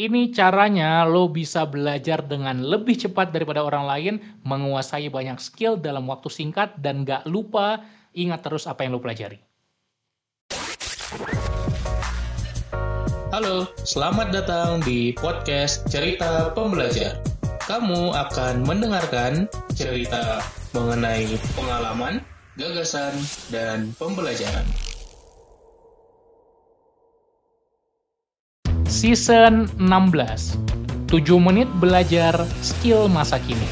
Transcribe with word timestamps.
Ini 0.00 0.32
caranya 0.32 1.04
lo 1.04 1.28
bisa 1.28 1.68
belajar 1.68 2.24
dengan 2.24 2.64
lebih 2.64 2.96
cepat 2.96 3.36
daripada 3.36 3.60
orang 3.60 3.84
lain, 3.84 4.14
menguasai 4.48 5.12
banyak 5.12 5.36
skill 5.36 5.76
dalam 5.76 6.08
waktu 6.08 6.32
singkat, 6.32 6.72
dan 6.80 7.04
gak 7.04 7.28
lupa 7.28 7.84
ingat 8.16 8.40
terus 8.40 8.64
apa 8.64 8.80
yang 8.80 8.96
lo 8.96 9.00
pelajari. 9.04 9.36
Halo, 13.28 13.68
selamat 13.84 14.32
datang 14.32 14.80
di 14.88 15.12
podcast 15.20 15.84
Cerita 15.92 16.48
Pembelajar. 16.56 17.20
Kamu 17.68 18.16
akan 18.16 18.64
mendengarkan 18.64 19.52
cerita 19.76 20.40
mengenai 20.72 21.28
pengalaman, 21.52 22.24
gagasan, 22.56 23.12
dan 23.52 23.92
pembelajaran. 24.00 24.64
Season 28.90 29.70
16 29.78 30.58
7 31.14 31.22
menit 31.38 31.70
belajar 31.78 32.34
skill 32.58 33.06
masa 33.06 33.38
kini 33.38 33.62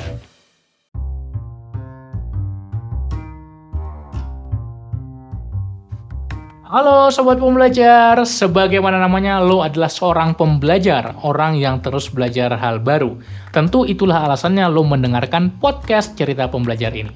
Halo 6.71 7.11
Sobat 7.11 7.43
Pembelajar, 7.43 8.23
sebagaimana 8.23 9.03
namanya 9.03 9.43
lo 9.43 9.67
adalah 9.67 9.91
seorang 9.91 10.39
pembelajar, 10.39 11.19
orang 11.27 11.59
yang 11.59 11.83
terus 11.83 12.07
belajar 12.13 12.55
hal 12.55 12.79
baru. 12.79 13.19
Tentu 13.51 13.89
itulah 13.89 14.23
alasannya 14.29 14.71
lo 14.71 14.87
mendengarkan 14.87 15.59
podcast 15.59 16.15
cerita 16.15 16.47
pembelajar 16.47 16.95
ini. 16.95 17.11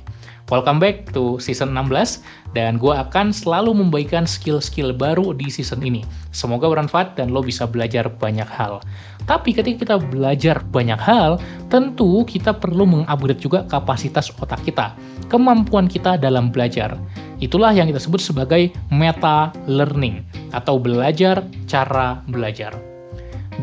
Welcome 0.52 0.84
back 0.84 1.08
to 1.16 1.40
season 1.40 1.72
16 1.72 2.20
dan 2.52 2.76
gue 2.76 2.92
akan 2.92 3.32
selalu 3.32 3.72
membagikan 3.72 4.28
skill-skill 4.28 4.92
baru 4.92 5.32
di 5.32 5.48
season 5.48 5.80
ini. 5.80 6.04
Semoga 6.28 6.68
bermanfaat 6.68 7.16
dan 7.16 7.32
lo 7.32 7.40
bisa 7.40 7.64
belajar 7.64 8.12
banyak 8.12 8.44
hal. 8.44 8.84
Tapi 9.24 9.56
ketika 9.56 9.80
kita 9.80 9.96
belajar 10.12 10.60
banyak 10.68 11.00
hal, 11.00 11.40
tentu 11.72 12.28
kita 12.28 12.52
perlu 12.52 12.84
mengupgrade 12.84 13.40
juga 13.40 13.64
kapasitas 13.64 14.28
otak 14.44 14.60
kita, 14.68 14.92
kemampuan 15.32 15.88
kita 15.88 16.20
dalam 16.20 16.52
belajar. 16.52 17.00
Itulah 17.40 17.72
yang 17.72 17.88
kita 17.88 18.04
sebut 18.04 18.20
sebagai 18.20 18.76
meta 18.92 19.56
learning 19.64 20.20
atau 20.52 20.76
belajar 20.76 21.40
cara 21.64 22.20
belajar. 22.28 22.76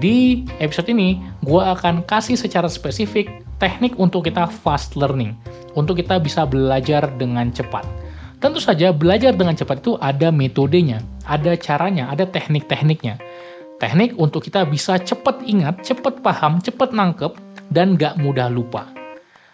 Di 0.01 0.41
episode 0.57 0.89
ini, 0.89 1.21
gue 1.45 1.61
akan 1.61 2.01
kasih 2.09 2.33
secara 2.33 2.65
spesifik 2.65 3.29
teknik 3.61 3.93
untuk 4.01 4.25
kita 4.25 4.49
fast 4.49 4.97
learning 4.97 5.37
untuk 5.79 5.95
kita 5.95 6.19
bisa 6.19 6.43
belajar 6.43 7.07
dengan 7.15 7.47
cepat. 7.55 7.87
Tentu 8.39 8.59
saja 8.59 8.91
belajar 8.91 9.35
dengan 9.35 9.55
cepat 9.55 9.79
itu 9.79 9.95
ada 9.99 10.31
metodenya, 10.31 10.99
ada 11.23 11.55
caranya, 11.55 12.11
ada 12.11 12.27
teknik-tekniknya. 12.27 13.19
Teknik 13.79 14.19
untuk 14.19 14.43
kita 14.43 14.67
bisa 14.67 14.99
cepat 14.99 15.39
ingat, 15.47 15.83
cepat 15.87 16.19
paham, 16.19 16.59
cepat 16.59 16.91
nangkep, 16.91 17.31
dan 17.71 17.95
gak 17.95 18.19
mudah 18.19 18.51
lupa. 18.51 18.91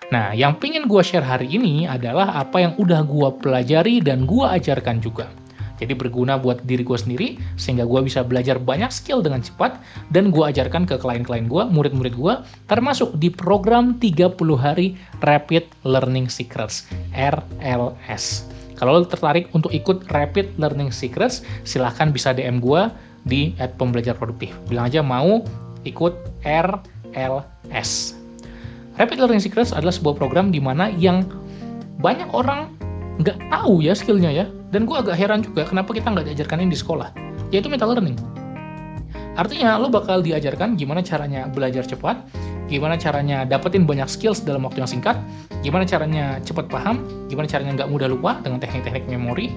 Nah, 0.10 0.38
yang 0.38 0.58
pingin 0.62 0.86
gue 0.86 1.02
share 1.02 1.26
hari 1.26 1.50
ini 1.50 1.90
adalah 1.90 2.38
apa 2.38 2.62
yang 2.62 2.74
udah 2.78 3.02
gue 3.06 3.30
pelajari 3.42 4.06
dan 4.06 4.30
gue 4.30 4.46
ajarkan 4.46 5.02
juga. 5.02 5.30
Jadi 5.82 5.94
berguna 5.96 6.40
buat 6.40 6.64
diri 6.64 6.82
gue 6.82 6.96
sendiri, 6.96 7.28
sehingga 7.60 7.84
gue 7.84 8.00
bisa 8.06 8.24
belajar 8.24 8.56
banyak 8.60 8.90
skill 8.92 9.20
dengan 9.20 9.44
cepat, 9.44 9.80
dan 10.12 10.32
gue 10.32 10.44
ajarkan 10.44 10.88
ke 10.88 10.96
klien-klien 10.96 11.52
gue, 11.52 11.64
murid-murid 11.68 12.16
gue, 12.16 12.34
termasuk 12.72 13.16
di 13.20 13.28
program 13.28 14.00
30 14.00 14.36
hari 14.56 14.96
Rapid 15.24 15.68
Learning 15.84 16.32
Secrets, 16.32 16.88
RLS. 17.12 18.48
Kalau 18.76 19.00
lo 19.00 19.08
tertarik 19.08 19.48
untuk 19.56 19.72
ikut 19.72 20.12
Rapid 20.12 20.60
Learning 20.60 20.92
Secrets, 20.92 21.44
silahkan 21.64 22.12
bisa 22.12 22.36
DM 22.36 22.60
gue 22.60 22.92
di 23.24 23.56
at 23.58 23.76
pembelajar 23.80 24.16
produktif. 24.20 24.52
Bilang 24.68 24.92
aja 24.92 25.00
mau 25.00 25.42
ikut 25.88 26.14
RLS. 26.44 27.90
Rapid 28.96 29.18
Learning 29.20 29.44
Secrets 29.44 29.72
adalah 29.76 29.92
sebuah 29.92 30.16
program 30.16 30.52
di 30.52 30.60
mana 30.60 30.92
yang 30.92 31.24
banyak 32.00 32.28
orang 32.36 32.72
nggak 33.24 33.40
tahu 33.48 33.80
ya 33.80 33.96
skillnya 33.96 34.32
ya 34.32 34.46
dan 34.76 34.84
gue 34.84 34.98
agak 35.00 35.16
heran 35.16 35.40
juga 35.40 35.64
kenapa 35.64 35.96
kita 35.96 36.12
nggak 36.12 36.36
diajarkan 36.36 36.68
ini 36.68 36.76
di 36.76 36.80
sekolah. 36.84 37.16
Yaitu 37.56 37.72
meta 37.72 37.88
learning. 37.88 38.20
Artinya 39.40 39.80
lo 39.80 39.88
bakal 39.88 40.20
diajarkan 40.20 40.76
gimana 40.76 41.00
caranya 41.00 41.48
belajar 41.48 41.88
cepat 41.88 42.20
gimana 42.66 42.98
caranya 42.98 43.46
dapetin 43.46 43.86
banyak 43.86 44.10
skills 44.10 44.42
dalam 44.42 44.66
waktu 44.66 44.82
yang 44.82 44.90
singkat 44.90 45.14
gimana 45.62 45.86
caranya 45.86 46.42
cepat 46.42 46.66
paham 46.66 47.06
gimana 47.30 47.46
caranya 47.46 47.78
nggak 47.78 47.90
mudah 47.94 48.10
lupa 48.10 48.42
dengan 48.42 48.58
teknik-teknik 48.58 49.06
memori 49.06 49.54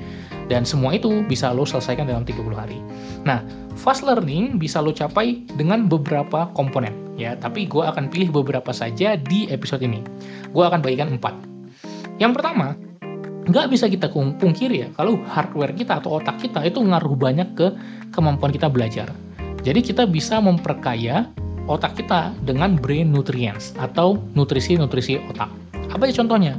dan 0.53 0.69
semua 0.69 0.93
itu 0.93 1.25
bisa 1.25 1.49
lo 1.53 1.65
selesaikan 1.65 2.05
dalam 2.05 2.25
30 2.25 2.53
hari. 2.53 2.79
Nah 3.25 3.41
fast 3.81 4.05
learning 4.05 4.61
bisa 4.61 4.85
lo 4.85 4.93
capai 4.93 5.47
dengan 5.57 5.89
beberapa 5.89 6.53
komponen 6.53 7.17
ya. 7.17 7.35
Tapi 7.37 7.65
gue 7.67 7.83
akan 7.83 8.13
pilih 8.13 8.31
beberapa 8.31 8.71
saja 8.77 9.17
di 9.17 9.49
episode 9.49 9.81
ini. 9.81 10.05
Gue 10.53 10.69
akan 10.69 10.85
bagikan 10.85 11.17
empat. 11.17 11.35
Yang 12.19 12.33
pertama 12.41 12.88
nggak 13.49 13.73
bisa 13.73 13.89
kita 13.89 14.13
pungkiri 14.13 14.85
ya 14.85 14.89
kalau 14.93 15.17
hardware 15.25 15.73
kita 15.73 16.05
atau 16.05 16.21
otak 16.21 16.37
kita 16.37 16.61
itu 16.69 16.85
ngaruh 16.85 17.17
banyak 17.17 17.49
ke 17.57 17.73
kemampuan 18.13 18.53
kita 18.53 18.69
belajar. 18.69 19.09
Jadi 19.65 19.81
kita 19.83 20.05
bisa 20.05 20.39
memperkaya 20.39 21.29
otak 21.69 21.97
kita 22.01 22.33
dengan 22.45 22.77
brain 22.77 23.09
nutrients 23.09 23.77
atau 23.77 24.21
nutrisi-nutrisi 24.37 25.21
otak. 25.29 25.49
Apa 25.93 26.09
aja 26.09 26.21
contohnya? 26.21 26.57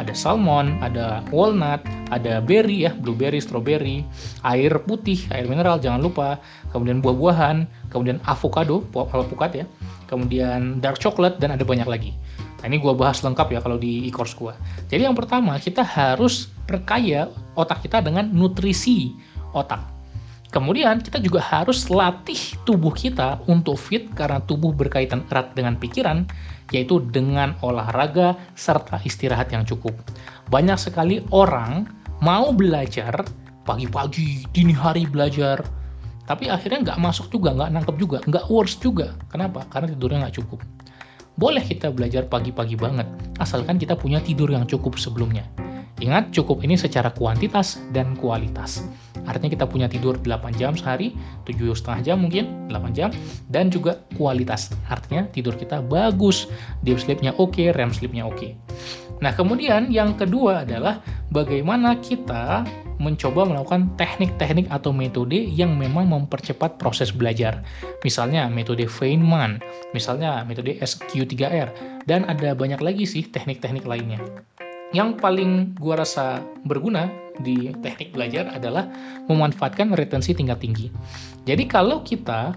Ada 0.00 0.14
salmon, 0.16 0.74
ada 0.82 1.22
walnut, 1.30 1.84
ada 2.10 2.42
berry 2.42 2.88
ya, 2.88 2.92
blueberry, 2.96 3.38
strawberry, 3.38 4.02
air 4.42 4.72
putih, 4.82 5.20
air 5.30 5.46
mineral 5.46 5.78
jangan 5.78 6.02
lupa, 6.02 6.42
kemudian 6.74 6.98
buah-buahan, 6.98 7.68
kemudian 7.92 8.16
avocado, 8.24 8.80
alpukat 8.96 9.62
ya, 9.62 9.64
kemudian 10.08 10.80
dark 10.80 10.96
chocolate 10.96 11.36
dan 11.36 11.52
ada 11.52 11.62
banyak 11.62 11.84
lagi. 11.84 12.16
Nah, 12.64 12.70
ini 12.70 12.78
gue 12.78 12.94
bahas 12.94 13.20
lengkap 13.20 13.52
ya 13.52 13.60
kalau 13.60 13.76
di 13.76 14.08
e-course 14.08 14.32
gue. 14.38 14.54
Jadi 14.88 15.04
yang 15.04 15.18
pertama, 15.18 15.58
kita 15.60 15.84
harus 15.84 16.48
perkaya 16.64 17.28
otak 17.58 17.84
kita 17.84 18.00
dengan 18.00 18.30
nutrisi 18.30 19.12
otak. 19.52 19.82
Kemudian 20.52 21.00
kita 21.00 21.16
juga 21.16 21.40
harus 21.40 21.88
latih 21.88 22.36
tubuh 22.68 22.92
kita 22.92 23.40
untuk 23.48 23.80
fit 23.80 24.06
karena 24.12 24.36
tubuh 24.44 24.70
berkaitan 24.70 25.24
erat 25.32 25.56
dengan 25.56 25.80
pikiran, 25.80 26.28
yaitu 26.70 27.00
dengan 27.08 27.56
olahraga 27.64 28.36
serta 28.52 29.00
istirahat 29.00 29.48
yang 29.48 29.64
cukup. 29.64 29.96
Banyak 30.52 30.76
sekali 30.76 31.24
orang 31.32 31.88
mau 32.20 32.52
belajar 32.52 33.24
pagi-pagi, 33.64 34.44
dini 34.52 34.76
hari 34.76 35.08
belajar, 35.08 35.64
tapi 36.24 36.48
akhirnya 36.48 36.92
nggak 36.92 36.98
masuk 37.02 37.28
juga, 37.32 37.54
nggak 37.54 37.70
nangkep 37.74 37.96
juga, 37.98 38.18
nggak 38.26 38.44
worse 38.48 38.78
juga. 38.78 39.14
Kenapa? 39.28 39.66
Karena 39.68 39.90
tidurnya 39.90 40.18
nggak 40.28 40.36
cukup. 40.38 40.60
Boleh 41.34 41.64
kita 41.64 41.88
belajar 41.88 42.28
pagi-pagi 42.28 42.76
banget, 42.76 43.08
asalkan 43.40 43.80
kita 43.80 43.96
punya 43.96 44.20
tidur 44.20 44.52
yang 44.52 44.68
cukup 44.68 45.00
sebelumnya. 45.00 45.48
Ingat, 46.02 46.34
cukup 46.34 46.66
ini 46.66 46.74
secara 46.74 47.14
kuantitas 47.14 47.78
dan 47.94 48.18
kualitas. 48.18 48.82
Artinya 49.22 49.54
kita 49.54 49.70
punya 49.70 49.86
tidur 49.86 50.18
8 50.18 50.50
jam 50.58 50.74
sehari, 50.74 51.14
7 51.46 51.78
setengah 51.78 52.00
jam 52.02 52.16
mungkin, 52.26 52.66
8 52.66 52.90
jam, 52.90 53.14
dan 53.54 53.70
juga 53.70 54.02
kualitas. 54.18 54.74
Artinya 54.90 55.30
tidur 55.30 55.54
kita 55.54 55.78
bagus, 55.78 56.50
deep 56.82 56.98
sleep-nya 56.98 57.38
oke, 57.38 57.54
okay, 57.54 57.70
REM 57.70 57.94
sleep-nya 57.94 58.26
oke. 58.26 58.34
Okay. 58.34 58.58
Nah, 59.22 59.30
kemudian 59.38 59.86
yang 59.94 60.18
kedua 60.18 60.66
adalah 60.66 60.98
bagaimana 61.30 61.94
kita 62.02 62.66
mencoba 62.98 63.46
melakukan 63.46 63.94
teknik-teknik 63.94 64.66
atau 64.70 64.90
metode 64.90 65.38
yang 65.46 65.78
memang 65.78 66.10
mempercepat 66.10 66.78
proses 66.78 67.14
belajar. 67.14 67.62
Misalnya 68.02 68.50
metode 68.50 68.86
Feynman, 68.90 69.62
misalnya 69.94 70.42
metode 70.42 70.74
SQ3R, 70.78 71.70
dan 72.06 72.26
ada 72.26 72.54
banyak 72.54 72.82
lagi 72.82 73.06
sih 73.06 73.26
teknik-teknik 73.26 73.86
lainnya. 73.86 74.18
Yang 74.90 75.18
paling 75.22 75.78
gua 75.78 76.02
rasa 76.02 76.42
berguna 76.66 77.08
di 77.40 77.72
teknik 77.80 78.12
belajar 78.12 78.50
adalah 78.52 78.90
memanfaatkan 79.30 79.94
retensi 79.96 80.36
tingkat 80.36 80.60
tinggi. 80.60 80.92
Jadi 81.48 81.64
kalau 81.64 82.04
kita 82.04 82.54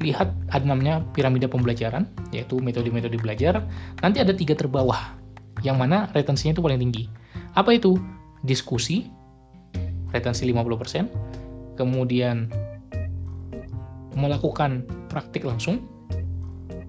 lihat 0.00 0.32
ada 0.52 0.64
namanya 0.64 1.04
piramida 1.12 1.48
pembelajaran, 1.48 2.04
yaitu 2.32 2.60
metode-metode 2.60 3.16
belajar, 3.20 3.64
nanti 4.00 4.20
ada 4.20 4.32
tiga 4.32 4.56
terbawah, 4.56 5.19
yang 5.62 5.76
mana 5.76 6.08
retensinya 6.12 6.56
itu 6.56 6.62
paling 6.64 6.80
tinggi. 6.80 7.04
Apa 7.56 7.76
itu? 7.76 7.98
Diskusi, 8.40 9.04
retensi 10.16 10.48
50%, 10.48 11.76
kemudian 11.76 12.48
melakukan 14.16 14.84
praktik 15.12 15.44
langsung 15.44 15.84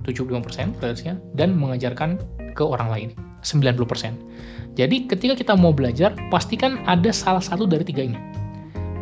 75% 0.08 0.82
retensinya 0.82 1.16
dan 1.38 1.54
mengajarkan 1.54 2.18
ke 2.58 2.64
orang 2.64 2.90
lain 2.90 3.10
90%. 3.46 4.76
Jadi 4.80 5.06
ketika 5.06 5.34
kita 5.36 5.54
mau 5.54 5.76
belajar, 5.76 6.16
pastikan 6.32 6.80
ada 6.88 7.12
salah 7.12 7.44
satu 7.44 7.68
dari 7.68 7.84
tiga 7.84 8.08
ini. 8.08 8.18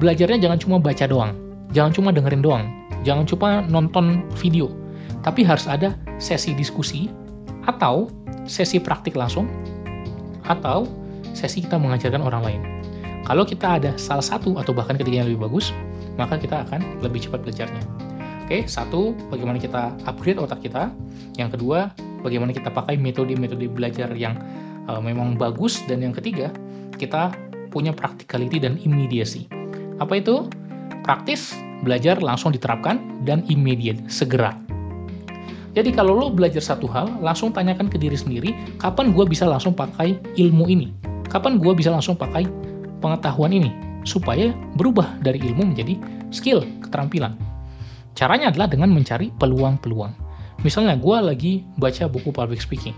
Belajarnya 0.02 0.42
jangan 0.42 0.60
cuma 0.60 0.78
baca 0.82 1.06
doang, 1.06 1.36
jangan 1.76 1.92
cuma 1.94 2.10
dengerin 2.10 2.42
doang, 2.42 2.66
jangan 3.04 3.28
cuma 3.28 3.62
nonton 3.68 4.26
video, 4.40 4.72
tapi 5.22 5.44
harus 5.44 5.68
ada 5.68 5.94
sesi 6.18 6.56
diskusi 6.56 7.12
atau 7.70 8.10
sesi 8.50 8.82
praktik 8.82 9.14
langsung 9.14 9.46
atau 10.50 10.90
sesi 11.38 11.62
kita 11.62 11.78
mengajarkan 11.78 12.26
orang 12.26 12.42
lain. 12.42 12.62
Kalau 13.30 13.46
kita 13.46 13.78
ada 13.78 13.94
salah 14.02 14.26
satu 14.26 14.58
atau 14.58 14.74
bahkan 14.74 14.98
ketiganya 14.98 15.30
lebih 15.30 15.46
bagus, 15.46 15.70
maka 16.18 16.42
kita 16.42 16.66
akan 16.66 17.06
lebih 17.06 17.30
cepat 17.30 17.46
belajarnya. 17.46 17.84
Oke, 18.50 18.66
satu, 18.66 19.14
bagaimana 19.30 19.62
kita 19.62 19.94
upgrade 20.10 20.42
otak 20.42 20.66
kita. 20.66 20.90
Yang 21.38 21.54
kedua, 21.54 21.94
bagaimana 22.26 22.50
kita 22.50 22.74
pakai 22.74 22.98
metode-metode 22.98 23.70
belajar 23.70 24.10
yang 24.18 24.34
uh, 24.90 24.98
memang 24.98 25.38
bagus. 25.38 25.86
Dan 25.86 26.02
yang 26.02 26.18
ketiga, 26.18 26.50
kita 26.98 27.30
punya 27.70 27.94
practicality 27.94 28.58
dan 28.58 28.82
immediacy. 28.82 29.46
Apa 30.02 30.18
itu? 30.18 30.50
Praktis, 31.06 31.54
belajar 31.86 32.18
langsung 32.26 32.50
diterapkan, 32.50 33.22
dan 33.22 33.46
immediate, 33.46 34.02
segera. 34.10 34.58
Jadi 35.80 35.96
kalau 35.96 36.12
lo 36.12 36.28
belajar 36.28 36.60
satu 36.60 36.92
hal, 36.92 37.08
langsung 37.24 37.56
tanyakan 37.56 37.88
ke 37.88 37.96
diri 37.96 38.20
sendiri, 38.20 38.52
kapan 38.84 39.16
gue 39.16 39.24
bisa 39.24 39.48
langsung 39.48 39.72
pakai 39.72 40.20
ilmu 40.36 40.68
ini? 40.68 40.92
Kapan 41.32 41.56
gue 41.56 41.72
bisa 41.72 41.88
langsung 41.88 42.20
pakai 42.20 42.44
pengetahuan 43.00 43.56
ini? 43.56 43.72
Supaya 44.04 44.52
berubah 44.76 45.24
dari 45.24 45.40
ilmu 45.40 45.72
menjadi 45.72 45.96
skill, 46.36 46.68
keterampilan. 46.84 47.40
Caranya 48.12 48.52
adalah 48.52 48.68
dengan 48.68 48.92
mencari 48.92 49.32
peluang-peluang. 49.40 50.12
Misalnya 50.68 51.00
gue 51.00 51.18
lagi 51.24 51.54
baca 51.80 52.12
buku 52.12 52.36
public 52.36 52.60
speaking. 52.60 52.92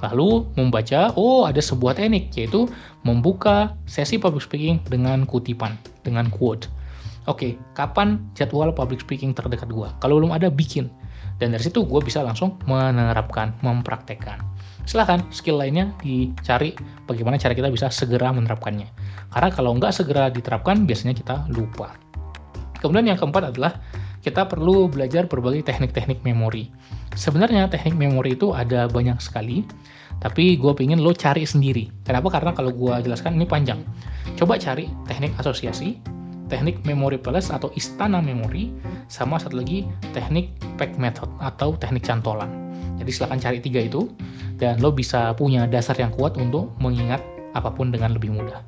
Lalu 0.00 0.48
membaca, 0.56 1.12
oh 1.20 1.44
ada 1.44 1.60
sebuah 1.60 2.00
teknik, 2.00 2.32
yaitu 2.32 2.64
membuka 3.04 3.76
sesi 3.84 4.16
public 4.16 4.40
speaking 4.40 4.80
dengan 4.88 5.28
kutipan, 5.28 5.76
dengan 6.00 6.32
quote. 6.32 6.64
Oke, 7.28 7.60
kapan 7.76 8.24
jadwal 8.32 8.72
public 8.72 9.04
speaking 9.04 9.36
terdekat 9.36 9.68
gue? 9.68 9.88
Kalau 10.00 10.16
belum 10.16 10.32
ada, 10.32 10.48
bikin. 10.48 10.88
Dan 11.40 11.54
dari 11.54 11.62
situ 11.64 11.84
gue 11.84 12.00
bisa 12.02 12.24
langsung 12.24 12.58
menerapkan, 12.66 13.56
mempraktekkan. 13.64 14.40
Silahkan, 14.82 15.22
skill 15.30 15.62
lainnya 15.62 15.94
dicari 16.02 16.74
bagaimana 17.06 17.38
cara 17.38 17.54
kita 17.54 17.70
bisa 17.70 17.86
segera 17.94 18.34
menerapkannya. 18.34 18.90
Karena 19.30 19.48
kalau 19.54 19.78
nggak 19.78 19.94
segera 19.94 20.26
diterapkan, 20.28 20.84
biasanya 20.84 21.14
kita 21.14 21.46
lupa. 21.54 21.94
Kemudian 22.82 23.14
yang 23.14 23.18
keempat 23.18 23.54
adalah 23.54 23.78
kita 24.22 24.46
perlu 24.46 24.90
belajar 24.90 25.30
berbagai 25.30 25.66
teknik-teknik 25.66 26.22
memori. 26.26 26.70
Sebenarnya 27.14 27.70
teknik 27.70 27.94
memori 27.94 28.34
itu 28.34 28.50
ada 28.54 28.90
banyak 28.90 29.18
sekali, 29.22 29.62
tapi 30.22 30.54
gue 30.54 30.72
pengen 30.74 31.02
lo 31.02 31.10
cari 31.14 31.42
sendiri. 31.42 31.90
Kenapa? 32.06 32.30
Karena 32.30 32.50
kalau 32.54 32.70
gue 32.70 32.94
jelaskan 33.02 33.38
ini 33.38 33.46
panjang. 33.46 33.82
Coba 34.38 34.58
cari 34.58 34.86
teknik 35.10 35.34
asosiasi, 35.38 35.98
teknik 36.52 36.84
memori 36.84 37.16
palace 37.16 37.48
atau 37.48 37.72
istana 37.72 38.20
memori, 38.20 38.68
sama 39.08 39.40
satu 39.40 39.56
lagi 39.64 39.88
teknik 40.12 40.52
pack 40.76 41.00
method 41.00 41.32
atau 41.40 41.72
teknik 41.80 42.04
cantolan. 42.04 42.52
Jadi 43.00 43.08
silahkan 43.08 43.40
cari 43.40 43.58
tiga 43.64 43.80
itu, 43.80 44.12
dan 44.60 44.76
lo 44.84 44.92
bisa 44.92 45.32
punya 45.32 45.64
dasar 45.64 45.96
yang 45.96 46.12
kuat 46.12 46.36
untuk 46.36 46.68
mengingat 46.76 47.24
apa 47.56 47.72
pun 47.72 47.88
dengan 47.88 48.12
lebih 48.12 48.36
mudah. 48.36 48.60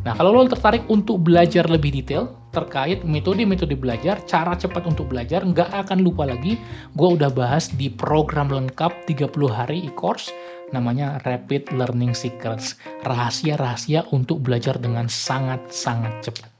Nah, 0.00 0.16
kalau 0.16 0.32
lo 0.32 0.48
tertarik 0.48 0.86
untuk 0.88 1.20
belajar 1.20 1.68
lebih 1.68 1.92
detail 1.92 2.32
terkait 2.56 3.04
metode-metode 3.04 3.76
belajar, 3.76 4.18
cara 4.24 4.56
cepat 4.56 4.88
untuk 4.88 5.12
belajar, 5.12 5.44
nggak 5.44 5.70
akan 5.86 6.00
lupa 6.00 6.24
lagi, 6.24 6.56
gue 6.96 7.08
udah 7.20 7.28
bahas 7.30 7.68
di 7.70 7.92
program 7.92 8.48
lengkap 8.48 8.90
30 9.06 9.28
hari 9.52 9.86
e-course, 9.86 10.32
namanya 10.72 11.20
Rapid 11.28 11.76
Learning 11.76 12.16
Secrets. 12.16 12.80
Rahasia-rahasia 13.04 14.08
untuk 14.10 14.40
belajar 14.42 14.80
dengan 14.80 15.06
sangat-sangat 15.06 16.26
cepat. 16.26 16.59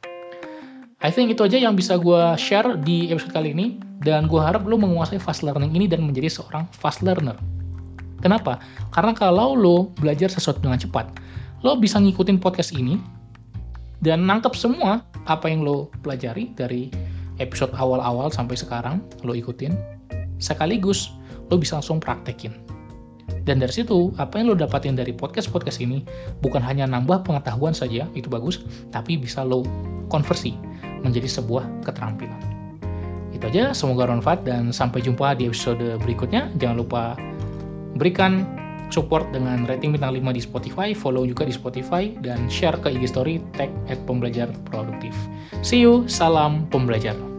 I 1.00 1.08
think 1.08 1.32
itu 1.32 1.40
aja 1.48 1.56
yang 1.56 1.72
bisa 1.72 1.96
gue 1.96 2.22
share 2.36 2.76
di 2.84 3.08
episode 3.08 3.32
kali 3.32 3.56
ini, 3.56 3.80
dan 4.04 4.28
gue 4.28 4.36
harap 4.36 4.68
lo 4.68 4.76
menguasai 4.76 5.16
fast 5.16 5.40
learning 5.40 5.72
ini 5.72 5.88
dan 5.88 6.04
menjadi 6.04 6.28
seorang 6.28 6.68
fast 6.76 7.00
learner. 7.00 7.40
Kenapa? 8.20 8.60
Karena 8.92 9.16
kalau 9.16 9.56
lo 9.56 9.76
belajar 9.96 10.28
sesuatu 10.28 10.60
dengan 10.60 10.76
cepat, 10.76 11.08
lo 11.64 11.80
bisa 11.80 11.96
ngikutin 11.96 12.36
podcast 12.36 12.76
ini, 12.76 13.00
dan 14.04 14.28
nangkep 14.28 14.52
semua 14.52 15.00
apa 15.28 15.48
yang 15.48 15.64
lo 15.64 15.88
pelajari 16.04 16.52
dari 16.56 16.92
episode 17.40 17.72
awal-awal 17.76 18.28
sampai 18.32 18.56
sekarang 18.56 19.00
lo 19.24 19.32
ikutin 19.36 19.76
sekaligus 20.40 21.12
lo 21.52 21.60
bisa 21.60 21.80
langsung 21.80 22.00
praktekin 22.00 22.52
dan 23.44 23.58
dari 23.58 23.72
situ 23.72 24.12
apa 24.20 24.40
yang 24.40 24.52
lo 24.52 24.56
dapatin 24.56 24.94
dari 24.94 25.14
podcast-podcast 25.14 25.80
ini 25.82 26.04
bukan 26.44 26.60
hanya 26.60 26.84
nambah 26.86 27.24
pengetahuan 27.24 27.72
saja 27.72 28.06
itu 28.12 28.28
bagus 28.28 28.62
tapi 28.90 29.16
bisa 29.16 29.42
lo 29.42 29.64
konversi 30.12 30.54
menjadi 31.00 31.40
sebuah 31.40 31.66
keterampilan 31.86 32.40
itu 33.30 33.44
aja 33.46 33.72
semoga 33.72 34.04
bermanfaat 34.10 34.44
dan 34.44 34.74
sampai 34.74 35.00
jumpa 35.00 35.38
di 35.38 35.48
episode 35.48 35.82
berikutnya 36.02 36.50
jangan 36.60 36.76
lupa 36.82 37.02
berikan 37.96 38.44
support 38.90 39.30
dengan 39.30 39.64
rating 39.70 39.94
bintang 39.94 40.18
5 40.18 40.34
di 40.34 40.42
Spotify, 40.42 40.88
follow 40.92 41.22
juga 41.22 41.46
di 41.46 41.54
Spotify, 41.54 42.10
dan 42.26 42.50
share 42.50 42.74
ke 42.82 42.90
IG 42.90 43.14
Story, 43.14 43.38
tag 43.54 43.70
at 43.86 44.02
pembelajar 44.04 44.50
produktif. 44.66 45.14
See 45.62 45.78
you, 45.78 46.04
salam 46.10 46.66
pembelajar. 46.68 47.29